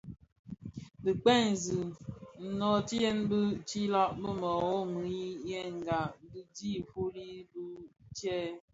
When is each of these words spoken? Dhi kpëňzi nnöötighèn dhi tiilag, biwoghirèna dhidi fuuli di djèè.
Dhi 1.03 1.11
kpëňzi 1.21 1.77
nnöötighèn 2.47 3.19
dhi 3.29 3.41
tiilag, 3.67 4.11
biwoghirèna 4.21 5.97
dhidi 6.31 6.71
fuuli 6.89 7.27
di 7.51 7.65
djèè. 8.17 8.45